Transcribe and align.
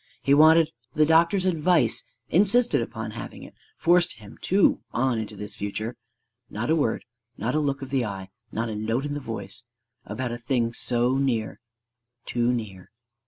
He 0.23 0.33
wanted 0.33 0.71
the 0.95 1.05
doctor's 1.05 1.45
advice, 1.45 2.03
insisted 2.27 2.81
upon 2.81 3.11
having 3.11 3.43
it, 3.43 3.53
forced 3.77 4.13
him 4.13 4.39
too 4.41 4.81
on 4.91 5.19
into 5.19 5.35
this 5.35 5.55
future. 5.55 5.95
Not 6.49 6.71
a 6.71 6.75
word, 6.75 7.05
not 7.37 7.53
a 7.53 7.59
look 7.59 7.83
of 7.83 7.91
the 7.91 8.03
eye, 8.03 8.31
not 8.51 8.67
a 8.67 8.73
note 8.75 9.05
in 9.05 9.13
the 9.13 9.19
voice, 9.19 9.63
about 10.03 10.31
a 10.31 10.39
thing 10.39 10.73
so 10.73 11.19
near, 11.19 11.59
too 12.25 12.51
near. 12.51 12.89